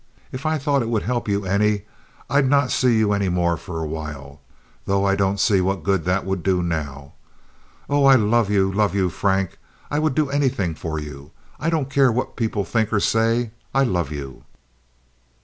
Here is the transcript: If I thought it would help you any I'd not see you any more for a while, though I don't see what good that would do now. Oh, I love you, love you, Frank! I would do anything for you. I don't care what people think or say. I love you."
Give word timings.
If 0.31 0.47
I 0.47 0.57
thought 0.57 0.81
it 0.81 0.89
would 0.89 1.03
help 1.03 1.27
you 1.27 1.45
any 1.45 1.83
I'd 2.27 2.49
not 2.49 2.71
see 2.71 2.97
you 2.97 3.13
any 3.13 3.29
more 3.29 3.55
for 3.55 3.77
a 3.79 3.85
while, 3.87 4.41
though 4.85 5.05
I 5.05 5.15
don't 5.15 5.39
see 5.39 5.61
what 5.61 5.83
good 5.83 6.05
that 6.05 6.25
would 6.25 6.41
do 6.41 6.63
now. 6.63 7.13
Oh, 7.87 8.05
I 8.05 8.15
love 8.15 8.49
you, 8.49 8.73
love 8.73 8.95
you, 8.95 9.09
Frank! 9.11 9.59
I 9.91 9.99
would 9.99 10.15
do 10.15 10.31
anything 10.31 10.73
for 10.73 10.97
you. 10.97 11.29
I 11.59 11.69
don't 11.69 11.91
care 11.91 12.11
what 12.11 12.35
people 12.35 12.65
think 12.65 12.91
or 12.91 12.99
say. 12.99 13.51
I 13.75 13.83
love 13.83 14.11
you." 14.11 14.43